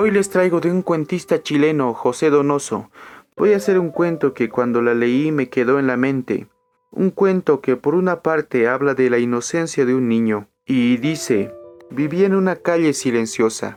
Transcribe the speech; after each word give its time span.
Hoy 0.00 0.12
les 0.12 0.30
traigo 0.30 0.60
de 0.60 0.70
un 0.70 0.82
cuentista 0.82 1.42
chileno, 1.42 1.92
José 1.92 2.30
Donoso. 2.30 2.88
Voy 3.36 3.52
a 3.52 3.56
hacer 3.56 3.80
un 3.80 3.90
cuento 3.90 4.32
que 4.32 4.48
cuando 4.48 4.80
la 4.80 4.94
leí 4.94 5.32
me 5.32 5.48
quedó 5.48 5.80
en 5.80 5.88
la 5.88 5.96
mente. 5.96 6.46
Un 6.92 7.10
cuento 7.10 7.60
que 7.60 7.74
por 7.74 7.96
una 7.96 8.22
parte 8.22 8.68
habla 8.68 8.94
de 8.94 9.10
la 9.10 9.18
inocencia 9.18 9.84
de 9.84 9.96
un 9.96 10.08
niño 10.08 10.46
y 10.64 10.98
dice, 10.98 11.52
vivía 11.90 12.26
en 12.26 12.36
una 12.36 12.54
calle 12.54 12.92
silenciosa, 12.92 13.76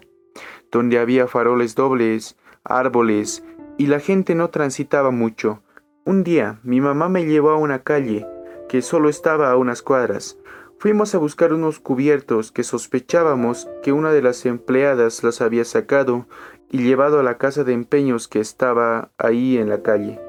donde 0.72 1.00
había 1.00 1.26
faroles 1.26 1.74
dobles, 1.74 2.38
árboles, 2.64 3.44
y 3.80 3.88
la 3.88 4.00
gente 4.00 4.36
no 4.36 4.52
transitaba 4.52 5.10
mucho. 5.10 5.64
Un 6.06 6.24
día 6.24 6.60
mi 6.62 6.82
mamá 6.82 7.10
me 7.10 7.26
llevó 7.26 7.50
a 7.50 7.58
una 7.58 7.82
calle 7.82 8.28
que 8.70 8.84
solo 8.84 9.10
estaba 9.10 9.50
a 9.50 9.58
unas 9.58 9.82
cuadras. 9.82 10.38
Fuimos 10.82 11.14
a 11.14 11.20
buscar 11.20 11.54
unos 11.54 11.80
cubiertos 11.80 12.52
que 12.52 12.64
sospechábamos 12.64 13.70
que 13.84 13.92
una 13.92 14.12
de 14.12 14.24
las 14.24 14.48
empleadas 14.48 15.24
las 15.24 15.40
había 15.40 15.64
sacado 15.64 16.26
y 16.72 16.80
llevado 16.80 17.20
a 17.20 17.24
la 17.24 17.38
casa 17.38 17.64
de 17.64 17.74
empeños 17.74 18.28
que 18.28 18.40
estaba 18.40 19.12
ahí 19.20 19.60
en 19.60 19.70
la 19.70 19.84
calle. 19.84 20.20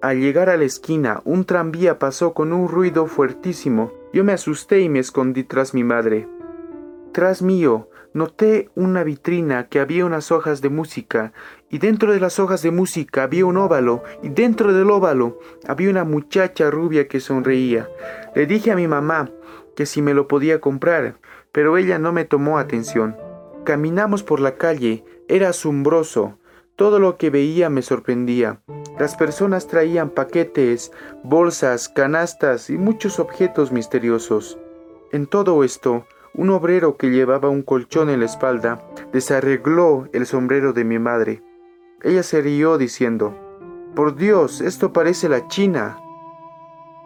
Al 0.00 0.18
llegar 0.18 0.48
a 0.48 0.56
la 0.56 0.64
esquina, 0.64 1.20
un 1.26 1.44
tranvía 1.44 1.98
pasó 1.98 2.32
con 2.32 2.54
un 2.54 2.68
ruido 2.68 3.04
fuertísimo. 3.04 3.92
Yo 4.14 4.24
me 4.24 4.32
asusté 4.32 4.80
y 4.80 4.88
me 4.88 4.98
escondí 4.98 5.44
tras 5.44 5.74
mi 5.74 5.84
madre. 5.84 6.26
Tras 7.12 7.42
mío, 7.42 7.90
noté 8.12 8.70
una 8.74 9.04
vitrina 9.04 9.68
que 9.68 9.80
había 9.80 10.04
unas 10.04 10.32
hojas 10.32 10.60
de 10.60 10.68
música, 10.68 11.32
y 11.68 11.78
dentro 11.78 12.12
de 12.12 12.20
las 12.20 12.38
hojas 12.38 12.62
de 12.62 12.70
música 12.70 13.22
había 13.22 13.46
un 13.46 13.56
óvalo, 13.56 14.02
y 14.22 14.28
dentro 14.28 14.72
del 14.72 14.90
óvalo 14.90 15.38
había 15.66 15.90
una 15.90 16.04
muchacha 16.04 16.70
rubia 16.70 17.08
que 17.08 17.20
sonreía. 17.20 17.88
Le 18.34 18.46
dije 18.46 18.72
a 18.72 18.76
mi 18.76 18.88
mamá 18.88 19.30
que 19.76 19.86
si 19.86 20.02
me 20.02 20.14
lo 20.14 20.28
podía 20.28 20.60
comprar, 20.60 21.16
pero 21.52 21.76
ella 21.76 21.98
no 21.98 22.12
me 22.12 22.24
tomó 22.24 22.58
atención. 22.58 23.16
Caminamos 23.64 24.22
por 24.22 24.40
la 24.40 24.56
calle, 24.56 25.04
era 25.28 25.50
asombroso. 25.50 26.38
Todo 26.76 26.98
lo 26.98 27.16
que 27.18 27.30
veía 27.30 27.68
me 27.68 27.82
sorprendía. 27.82 28.60
Las 28.98 29.16
personas 29.16 29.66
traían 29.66 30.10
paquetes, 30.10 30.92
bolsas, 31.22 31.88
canastas 31.88 32.70
y 32.70 32.78
muchos 32.78 33.18
objetos 33.18 33.70
misteriosos. 33.72 34.58
En 35.12 35.26
todo 35.26 35.64
esto, 35.64 36.06
un 36.34 36.50
obrero 36.50 36.96
que 36.96 37.10
llevaba 37.10 37.48
un 37.48 37.62
colchón 37.62 38.08
en 38.08 38.20
la 38.20 38.26
espalda 38.26 38.82
desarregló 39.12 40.08
el 40.12 40.26
sombrero 40.26 40.72
de 40.72 40.84
mi 40.84 40.98
madre. 40.98 41.42
Ella 42.02 42.22
se 42.22 42.40
rió 42.40 42.78
diciendo, 42.78 43.36
Por 43.94 44.14
Dios, 44.16 44.60
esto 44.60 44.92
parece 44.92 45.28
la 45.28 45.48
China. 45.48 45.98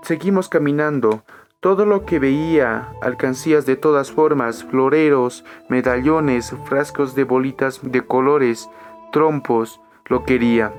Seguimos 0.02 0.48
caminando. 0.48 1.25
Todo 1.61 1.86
lo 1.86 2.05
que 2.05 2.19
veía, 2.19 2.92
alcancías 3.00 3.64
de 3.64 3.77
todas 3.77 4.12
formas, 4.12 4.64
floreros, 4.64 5.47
medallones, 5.70 6.55
frascos 6.67 7.14
de 7.14 7.25
bolitas 7.25 7.80
de 7.83 8.02
colores, 8.02 8.69
trompos, 9.12 9.80
lo 10.05 10.25
quería. 10.25 10.75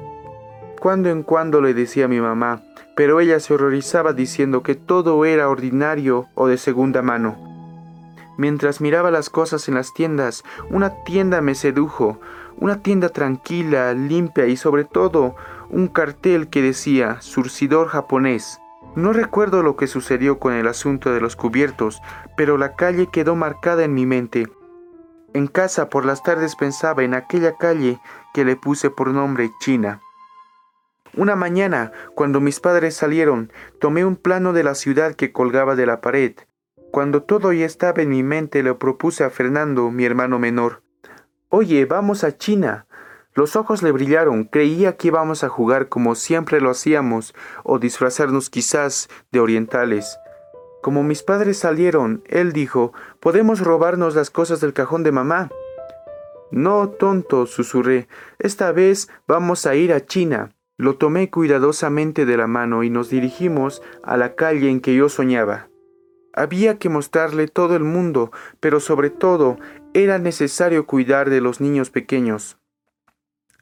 Cuando 0.79 1.09
en 1.09 1.23
cuando 1.23 1.59
le 1.59 1.73
decía 1.73 2.05
a 2.05 2.07
mi 2.07 2.21
mamá, 2.21 2.61
pero 2.95 3.19
ella 3.19 3.39
se 3.39 3.55
horrorizaba 3.55 4.13
diciendo 4.13 4.61
que 4.61 4.75
todo 4.75 5.25
era 5.25 5.49
ordinario 5.49 6.27
o 6.35 6.45
de 6.45 6.57
segunda 6.57 7.01
mano. 7.01 7.54
Mientras 8.37 8.81
miraba 8.81 9.11
las 9.11 9.29
cosas 9.29 9.67
en 9.67 9.75
las 9.75 9.93
tiendas, 9.93 10.43
una 10.69 11.03
tienda 11.03 11.41
me 11.41 11.55
sedujo, 11.55 12.19
una 12.57 12.81
tienda 12.81 13.09
tranquila, 13.09 13.93
limpia 13.93 14.47
y 14.47 14.57
sobre 14.57 14.83
todo 14.83 15.35
un 15.69 15.87
cartel 15.87 16.49
que 16.49 16.61
decía 16.61 17.21
surcidor 17.21 17.87
japonés. 17.87 18.59
No 18.95 19.13
recuerdo 19.13 19.63
lo 19.63 19.75
que 19.75 19.87
sucedió 19.87 20.39
con 20.39 20.53
el 20.53 20.67
asunto 20.67 21.13
de 21.13 21.21
los 21.21 21.35
cubiertos, 21.35 22.01
pero 22.37 22.57
la 22.57 22.75
calle 22.75 23.07
quedó 23.11 23.35
marcada 23.35 23.83
en 23.83 23.93
mi 23.93 24.05
mente 24.05 24.47
en 25.35 25.47
casa 25.47 25.89
por 25.89 26.05
las 26.05 26.23
tardes 26.23 26.55
pensaba 26.55 27.03
en 27.03 27.13
aquella 27.13 27.57
calle 27.57 27.99
que 28.33 28.45
le 28.45 28.55
puse 28.55 28.89
por 28.89 29.09
nombre 29.09 29.51
China. 29.59 30.01
Una 31.13 31.35
mañana, 31.35 31.91
cuando 32.15 32.39
mis 32.39 32.61
padres 32.61 32.95
salieron, 32.95 33.51
tomé 33.81 34.05
un 34.05 34.15
plano 34.15 34.53
de 34.53 34.63
la 34.63 34.75
ciudad 34.75 35.13
que 35.13 35.33
colgaba 35.33 35.75
de 35.75 35.85
la 35.85 35.99
pared. 35.99 36.35
Cuando 36.95 37.23
todo 37.23 37.51
ya 37.51 37.65
estaba 37.65 38.03
en 38.03 38.07
mi 38.07 38.23
mente, 38.23 38.63
le 38.63 38.73
propuse 38.73 39.25
a 39.25 39.29
Fernando, 39.29 39.91
mi 39.91 40.05
hermano 40.05 40.39
menor. 40.39 40.81
Oye, 41.49 41.83
vamos 41.83 42.23
a 42.23 42.37
China. 42.37 42.87
Los 43.33 43.57
ojos 43.57 43.83
le 43.83 43.91
brillaron, 43.91 44.45
creía 44.45 44.95
que 44.95 45.09
íbamos 45.09 45.43
a 45.43 45.49
jugar 45.49 45.89
como 45.89 46.15
siempre 46.15 46.61
lo 46.61 46.69
hacíamos, 46.69 47.35
o 47.65 47.79
disfrazarnos 47.79 48.49
quizás 48.49 49.09
de 49.29 49.41
orientales. 49.41 50.17
Como 50.81 51.03
mis 51.03 51.21
padres 51.21 51.59
salieron, 51.59 52.23
él 52.27 52.53
dijo, 52.53 52.93
podemos 53.19 53.59
robarnos 53.59 54.15
las 54.15 54.29
cosas 54.29 54.61
del 54.61 54.71
cajón 54.71 55.03
de 55.03 55.11
mamá. 55.11 55.49
No, 56.49 56.87
tonto, 56.91 57.45
susurré, 57.45 58.07
esta 58.39 58.71
vez 58.71 59.09
vamos 59.27 59.65
a 59.65 59.75
ir 59.75 59.91
a 59.91 60.05
China. 60.05 60.55
Lo 60.77 60.95
tomé 60.95 61.29
cuidadosamente 61.29 62.25
de 62.25 62.37
la 62.37 62.47
mano 62.47 62.83
y 62.83 62.89
nos 62.89 63.09
dirigimos 63.09 63.81
a 64.01 64.15
la 64.15 64.35
calle 64.35 64.69
en 64.69 64.79
que 64.79 64.95
yo 64.95 65.09
soñaba. 65.09 65.67
Había 66.35 66.77
que 66.77 66.89
mostrarle 66.89 67.47
todo 67.47 67.75
el 67.75 67.83
mundo, 67.83 68.31
pero 68.59 68.79
sobre 68.79 69.09
todo 69.09 69.57
era 69.93 70.17
necesario 70.17 70.85
cuidar 70.85 71.29
de 71.29 71.39
los 71.39 71.61
niños 71.61 71.89
pequeños. 71.89 72.57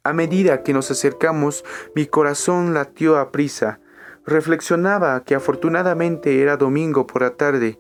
A 0.03 0.11
medida 0.11 0.63
que 0.63 0.73
nos 0.73 0.89
acercamos, 0.89 1.63
mi 1.95 2.07
corazón 2.07 2.73
latió 2.73 3.17
a 3.17 3.31
prisa. 3.31 3.79
Reflexionaba 4.25 5.23
que 5.23 5.35
afortunadamente 5.35 6.41
era 6.41 6.57
domingo 6.57 7.05
por 7.05 7.21
la 7.21 7.35
tarde, 7.35 7.79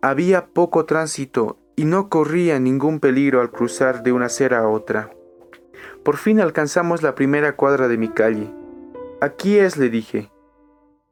había 0.00 0.46
poco 0.46 0.84
tránsito 0.86 1.58
y 1.76 1.84
no 1.84 2.08
corría 2.08 2.58
ningún 2.58 2.98
peligro 2.98 3.40
al 3.40 3.52
cruzar 3.52 4.02
de 4.02 4.10
una 4.10 4.26
acera 4.26 4.58
a 4.58 4.68
otra. 4.68 5.10
Por 6.02 6.16
fin 6.16 6.40
alcanzamos 6.40 7.02
la 7.02 7.14
primera 7.14 7.54
cuadra 7.54 7.86
de 7.86 7.98
mi 7.98 8.08
calle. 8.08 8.52
Aquí 9.20 9.58
es, 9.58 9.76
le 9.76 9.88
dije. 9.88 10.31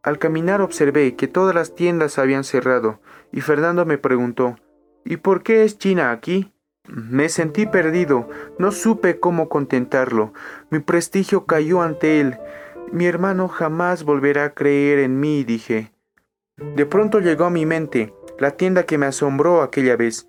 Al 0.03 0.19
caminar 0.19 0.61
observé 0.61 1.15
que 1.15 1.29
todas 1.29 1.55
las 1.55 1.75
tiendas 1.75 2.19
habían 2.19 2.45
cerrado 2.45 3.01
y 3.33 3.41
Fernando 3.41 3.85
me 3.85 3.99
preguntó, 3.99 4.57
¿Y 5.05 5.17
por 5.19 5.43
qué 5.43 5.65
es 5.65 5.79
China 5.79 6.11
aquí? 6.11 6.53
Me 6.89 7.29
sentí 7.29 7.67
perdido, 7.67 8.29
no 8.59 8.73
supe 8.73 9.21
cómo 9.21 9.49
contentarlo. 9.49 10.33
Mi 10.71 10.81
prestigio 10.81 11.47
cayó 11.47 11.83
ante 11.83 12.21
él 12.21 12.39
mi 12.93 13.07
hermano 13.07 13.47
jamás 13.47 14.03
volverá 14.03 14.47
a 14.47 14.55
creer 14.55 14.99
en 14.99 15.21
mí, 15.21 15.45
dije. 15.45 15.93
De 16.57 16.87
pronto 16.87 17.21
llegó 17.21 17.45
a 17.45 17.51
mi 17.51 17.65
mente 17.65 18.13
la 18.39 18.53
tienda 18.53 18.83
que 18.85 18.99
me 18.99 19.07
asombró 19.07 19.63
aquella 19.63 19.95
vez. 19.95 20.29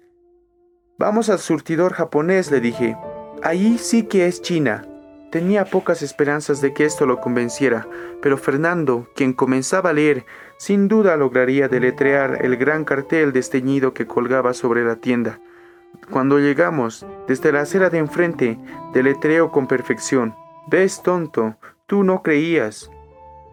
Vamos 0.99 1.29
al 1.29 1.39
surtidor 1.39 1.93
japonés, 1.93 2.51
le 2.51 2.61
dije. 2.61 2.95
Ahí 3.41 3.79
sí 3.79 4.03
que 4.03 4.27
es 4.27 4.43
China. 4.43 4.85
Tenía 5.31 5.63
pocas 5.63 6.01
esperanzas 6.01 6.59
de 6.59 6.73
que 6.73 6.83
esto 6.83 7.05
lo 7.05 7.21
convenciera, 7.21 7.87
pero 8.21 8.37
Fernando, 8.37 9.07
quien 9.15 9.31
comenzaba 9.31 9.91
a 9.91 9.93
leer, 9.93 10.25
sin 10.57 10.89
duda 10.89 11.15
lograría 11.15 11.69
deletrear 11.69 12.45
el 12.45 12.57
gran 12.57 12.83
cartel 12.83 13.31
desteñido 13.31 13.93
que 13.93 14.05
colgaba 14.05 14.53
sobre 14.53 14.83
la 14.83 14.97
tienda. 14.97 15.39
Cuando 16.09 16.37
llegamos, 16.37 17.05
desde 17.29 17.53
la 17.53 17.61
acera 17.61 17.89
de 17.89 17.99
enfrente, 17.99 18.59
deletreó 18.93 19.51
con 19.51 19.67
perfección. 19.67 20.35
¿Ves, 20.67 21.01
tonto? 21.01 21.55
Tú 21.87 22.03
no 22.03 22.23
creías. 22.23 22.91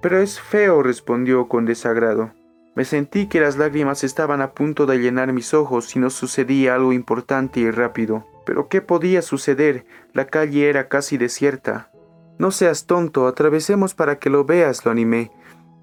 Pero 0.02 0.18
es 0.18 0.40
feo, 0.40 0.82
respondió 0.82 1.46
con 1.46 1.64
desagrado. 1.64 2.32
Me 2.74 2.84
sentí 2.84 3.26
que 3.26 3.40
las 3.40 3.56
lágrimas 3.56 4.02
estaban 4.02 4.40
a 4.40 4.50
punto 4.50 4.86
de 4.86 4.98
llenar 4.98 5.32
mis 5.32 5.54
ojos 5.54 5.86
si 5.86 6.00
no 6.00 6.10
sucedía 6.10 6.74
algo 6.74 6.92
importante 6.92 7.60
y 7.60 7.70
rápido. 7.70 8.24
Pero 8.48 8.70
¿qué 8.70 8.80
podía 8.80 9.20
suceder? 9.20 9.84
La 10.14 10.26
calle 10.26 10.70
era 10.70 10.88
casi 10.88 11.18
desierta. 11.18 11.90
No 12.38 12.50
seas 12.50 12.86
tonto, 12.86 13.26
atravesemos 13.26 13.92
para 13.92 14.18
que 14.18 14.30
lo 14.30 14.46
veas, 14.46 14.86
lo 14.86 14.90
animé. 14.90 15.30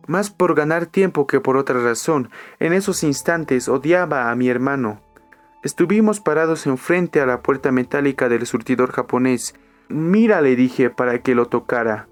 Más 0.08 0.31
por 0.31 0.56
ganar 0.56 0.88
tiempo 0.88 1.28
que 1.28 1.40
por 1.40 1.58
otra 1.58 1.80
razón. 1.80 2.31
En 2.59 2.74
esos 2.74 3.03
instantes 3.03 3.70
odiaba 3.70 4.31
a 4.31 4.36
mi 4.36 4.50
hermano. 4.50 5.00
Estuvimos 5.62 6.20
parados 6.22 6.66
enfrente 6.66 7.22
a 7.22 7.28
la 7.28 7.44
puerta 7.44 7.72
metálica 7.72 8.29
del 8.29 8.47
surtidor 8.47 8.91
japonés. 8.94 9.53
Mira, 9.88 10.41
le 10.41 10.56
dije 10.56 10.90
para 10.90 11.22
que 11.22 11.35
lo 11.35 11.46
tocara. 11.46 12.08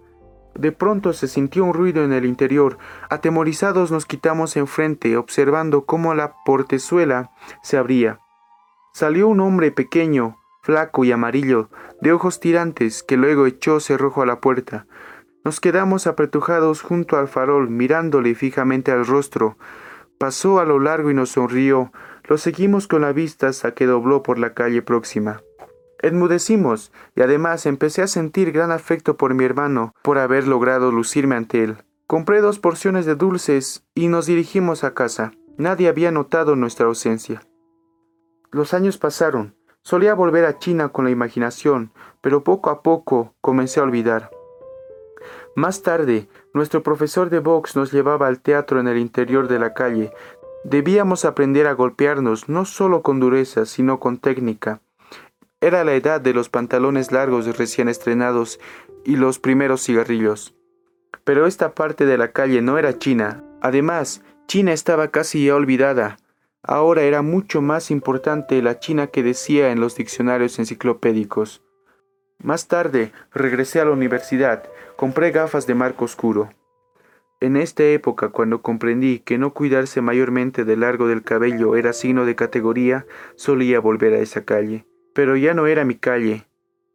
De 0.53 0.71
pronto 0.71 1.13
se 1.13 1.27
sintió 1.27 1.65
un 1.65 1.73
ruido 1.73 2.03
en 2.03 2.13
el 2.13 2.25
interior. 2.25 2.77
Atemorizados 3.09 3.89
nos 3.89 4.05
quitamos 4.05 4.55
enfrente, 4.55 5.17
observando 5.17 5.87
cómo 5.87 6.13
la 6.13 6.35
portezuela 6.45 7.31
se 7.63 7.75
abría. 7.77 8.19
Salió 8.93 9.27
un 9.27 9.39
hombre 9.39 9.71
pequeño, 9.71 10.37
flaco 10.63 11.03
y 11.03 11.11
amarillo, 11.11 11.69
de 12.01 12.13
ojos 12.13 12.39
tirantes, 12.39 13.03
que 13.03 13.17
luego 13.17 13.45
echó 13.45 13.79
cerrojo 13.79 14.21
a 14.21 14.25
la 14.25 14.39
puerta. 14.39 14.87
Nos 15.43 15.59
quedamos 15.59 16.07
apretujados 16.07 16.81
junto 16.81 17.17
al 17.17 17.27
farol, 17.27 17.69
mirándole 17.69 18.33
fijamente 18.33 18.91
al 18.91 19.05
rostro. 19.05 19.57
Pasó 20.17 20.59
a 20.59 20.65
lo 20.65 20.79
largo 20.79 21.11
y 21.11 21.13
nos 21.13 21.31
sonrió. 21.31 21.91
Lo 22.23 22.37
seguimos 22.37 22.87
con 22.87 23.01
la 23.01 23.11
vista 23.11 23.49
hasta 23.49 23.73
que 23.73 23.85
dobló 23.85 24.23
por 24.23 24.39
la 24.39 24.53
calle 24.53 24.81
próxima. 24.81 25.41
Enmudecimos, 26.01 26.93
y 27.15 27.21
además 27.21 27.65
empecé 27.65 28.01
a 28.01 28.07
sentir 28.07 28.53
gran 28.53 28.71
afecto 28.71 29.17
por 29.17 29.33
mi 29.33 29.43
hermano, 29.43 29.93
por 30.01 30.17
haber 30.17 30.47
logrado 30.47 30.91
lucirme 30.91 31.35
ante 31.35 31.63
él. 31.63 31.77
Compré 32.07 32.39
dos 32.39 32.59
porciones 32.59 33.05
de 33.05 33.15
dulces 33.15 33.85
y 33.95 34.07
nos 34.07 34.27
dirigimos 34.27 34.85
a 34.85 34.93
casa. 34.93 35.33
Nadie 35.57 35.89
había 35.89 36.11
notado 36.11 36.55
nuestra 36.55 36.85
ausencia. 36.85 37.41
Los 38.51 38.73
años 38.73 38.97
pasaron. 38.97 39.55
Solía 39.83 40.13
volver 40.13 40.45
a 40.45 40.57
China 40.59 40.89
con 40.89 41.03
la 41.05 41.11
imaginación, 41.11 41.91
pero 42.21 42.43
poco 42.43 42.69
a 42.69 42.81
poco 42.81 43.33
comencé 43.41 43.81
a 43.81 43.83
olvidar. 43.83 44.31
Más 45.55 45.83
tarde, 45.83 46.27
nuestro 46.53 46.83
profesor 46.83 47.29
de 47.29 47.39
box 47.39 47.75
nos 47.75 47.91
llevaba 47.91 48.27
al 48.27 48.39
teatro 48.39 48.79
en 48.79 48.87
el 48.87 48.97
interior 48.97 49.47
de 49.47 49.59
la 49.59 49.73
calle. 49.73 50.11
Debíamos 50.63 51.25
aprender 51.25 51.67
a 51.67 51.73
golpearnos 51.73 52.47
no 52.47 52.63
solo 52.63 53.01
con 53.01 53.19
dureza, 53.19 53.65
sino 53.65 53.99
con 53.99 54.17
técnica. 54.17 54.81
Era 55.59 55.83
la 55.83 55.93
edad 55.93 56.21
de 56.21 56.33
los 56.33 56.49
pantalones 56.49 57.11
largos 57.11 57.57
recién 57.57 57.89
estrenados 57.89 58.59
y 59.03 59.17
los 59.17 59.39
primeros 59.39 59.83
cigarrillos. 59.83 60.55
Pero 61.25 61.45
esta 61.45 61.73
parte 61.73 62.05
de 62.05 62.17
la 62.17 62.31
calle 62.31 62.61
no 62.61 62.77
era 62.77 62.97
China. 62.97 63.43
Además, 63.61 64.23
China 64.47 64.73
estaba 64.73 65.09
casi 65.09 65.45
ya 65.45 65.55
olvidada. 65.55 66.17
Ahora 66.65 67.01
era 67.01 67.21
mucho 67.21 67.61
más 67.61 67.91
importante 67.91 68.61
la 68.61 68.79
China 68.79 69.07
que 69.07 69.21
decía 69.21 69.71
en 69.71 69.81
los 69.81 69.97
diccionarios 69.97 70.57
enciclopédicos. 70.59 71.61
Más 72.41 72.69
tarde 72.69 73.11
regresé 73.33 73.81
a 73.81 73.85
la 73.85 73.91
universidad, 73.91 74.63
compré 74.95 75.31
gafas 75.31 75.67
de 75.67 75.75
marco 75.75 76.05
oscuro. 76.05 76.51
En 77.41 77.57
esta 77.57 77.83
época, 77.83 78.29
cuando 78.29 78.61
comprendí 78.61 79.19
que 79.19 79.37
no 79.37 79.53
cuidarse 79.53 80.01
mayormente 80.01 80.63
del 80.63 80.79
largo 80.79 81.07
del 81.07 81.23
cabello 81.23 81.75
era 81.75 81.91
signo 81.91 82.25
de 82.25 82.35
categoría, 82.35 83.05
solía 83.35 83.81
volver 83.81 84.13
a 84.13 84.19
esa 84.19 84.45
calle. 84.45 84.85
Pero 85.13 85.35
ya 85.35 85.53
no 85.53 85.67
era 85.67 85.83
mi 85.83 85.95
calle, 85.95 86.47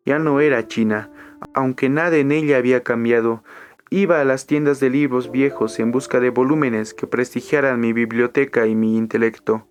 ya 0.07 0.19
no 0.19 0.41
era 0.41 0.67
China, 0.67 1.11
aunque 1.53 1.91
nada 1.91 2.17
en 2.17 2.33
ella 2.33 2.57
había 2.57 2.83
cambiado. 2.83 3.45
Iba 3.91 4.21
a 4.21 4.25
las 4.25 4.47
tiendas 4.47 4.81
de 4.81 4.91
libros 4.91 5.31
viejos 5.31 5.79
en 5.79 5.93
busca 5.93 6.21
de 6.21 6.29
volúmenes 6.29 6.93
que 6.93 7.07
prestigiaran 7.07 7.81
mi 7.81 7.95
biblioteca 7.95 8.67
y 8.67 8.75
mi 8.75 8.99
intelecto. 8.99 9.67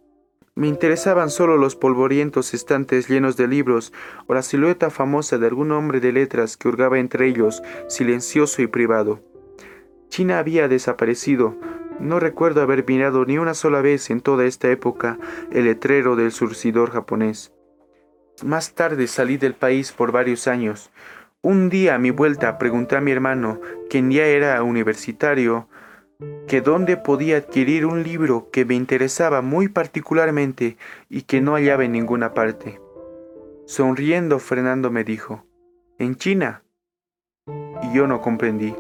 Me 0.56 0.68
interesaban 0.68 1.30
solo 1.30 1.56
los 1.56 1.76
polvorientos 1.76 2.56
estantes 2.56 3.08
llenos 3.08 3.38
de 3.38 3.48
libros 3.48 3.94
o 4.26 4.34
la 4.34 4.42
silueta 4.42 4.90
famosa 4.90 5.38
de 5.38 5.46
algún 5.46 5.72
hombre 5.72 6.00
de 6.00 6.12
letras 6.12 6.58
que 6.58 6.68
hurgaba 6.68 6.98
entre 6.98 7.28
ellos, 7.28 7.62
silencioso 7.88 8.64
y 8.64 8.68
privado. 8.68 9.22
China 10.10 10.40
había 10.40 10.68
desaparecido. 10.68 11.56
No 12.00 12.20
recuerdo 12.20 12.64
haber 12.64 12.86
mirado 12.88 13.24
ni 13.24 13.38
una 13.38 13.54
sola 13.54 13.82
vez 13.82 14.10
en 14.10 14.22
toda 14.22 14.46
esta 14.46 14.72
época 14.72 15.20
el 15.52 15.66
letrero 15.66 16.16
del 16.16 16.32
surcidor 16.32 16.90
japonés. 16.90 17.52
Más 18.44 18.74
tarde 18.74 19.06
salí 19.06 19.38
del 19.38 19.54
país 19.54 19.92
por 19.92 20.12
varios 20.12 20.48
años. 20.48 20.92
Un 21.50 21.70
día 21.70 21.96
a 21.96 21.98
mi 21.98 22.10
vuelta 22.10 22.58
pregunté 22.58 22.98
a 22.98 23.00
mi 23.00 23.12
hermano, 23.12 23.62
quien 23.90 24.12
ya 24.12 24.26
era 24.26 24.62
universitario, 24.64 25.70
que 26.46 26.60
dónde 26.60 26.98
podía 26.98 27.38
adquirir 27.38 27.86
un 27.86 28.04
libro 28.04 28.50
que 28.52 28.66
me 28.66 28.76
interesaba 28.76 29.42
muy 29.42 29.70
particularmente 29.70 30.76
y 31.08 31.22
que 31.22 31.40
no 31.40 31.54
hallaba 31.54 31.86
en 31.86 31.94
ninguna 31.94 32.34
parte. 32.34 32.82
Sonriendo, 33.66 34.40
Fernando 34.40 34.92
me 34.92 35.06
dijo, 35.06 35.46
en 35.98 36.18
China. 36.18 36.64
Y 37.82 37.94
yo 37.94 38.08
no 38.08 38.20
comprendí. 38.20 38.76